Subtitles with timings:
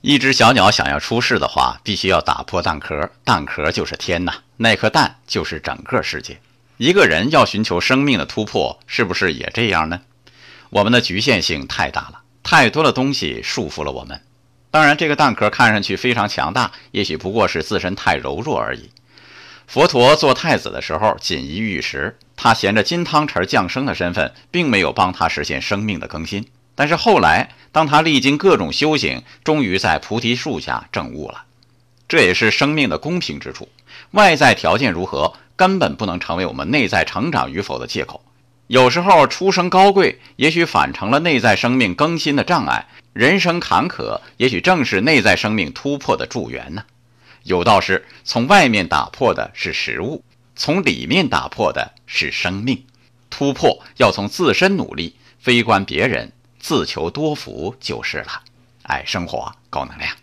[0.00, 6.40] 一只小鸟想要出世的话，必须要打破蛋壳，蛋壳就是天呐，那颗蛋就是整个世界。
[6.76, 10.02] 一个人要寻求生命的突破，是不是也这样呢？
[10.70, 14.20] 我们的局限性太大了，太多的东西束缚了我们。
[14.70, 18.90] 当然，这个蛋壳看上去非常强大，也许不过是自身太柔弱而已。
[19.66, 26.46] 佛陀做太子的时候锦衣玉食，他衔着金汤匙降生的身份，并没有帮他实现生命的更新。
[26.78, 31.42] 但是后来，当他历经各种修行，终于在菩提树下证悟了。
[32.06, 33.68] 这也是生命的公平之处。
[34.12, 38.22] 外在条件如何，根本不能成为我们内在成长与否的借口。
[38.68, 46.84] 有时候出生高贵，也许反成了内在生命更新的障碍；人生坎坷，也许正是内在生命突破的助缘呢。
[47.42, 50.22] 有道是：从外面打破的是食物，
[50.54, 52.84] 从里面打破的是生命。
[53.28, 56.30] 突破要从自身努力，非关别人。
[56.58, 58.42] 自求多福就是了，
[58.82, 60.14] 爱生活，高能量。